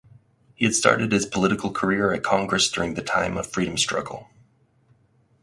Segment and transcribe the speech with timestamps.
[0.55, 4.29] He had started his political career at Congress during the time of freedom struggle.